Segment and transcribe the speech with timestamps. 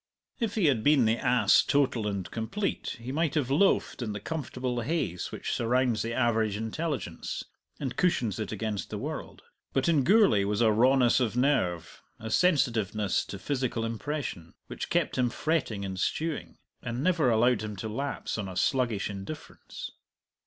[0.39, 4.19] If he had been the ass total and complete he might have loafed in the
[4.19, 7.43] comfortable haze which surrounds the average intelligence,
[7.79, 9.43] and cushions it against the world.
[9.73, 15.19] But in Gourlay was a rawness of nerve, a sensitiveness to physical impression, which kept
[15.19, 19.91] him fretting and stewing, and never allowed him to lapse on a sluggish indifference.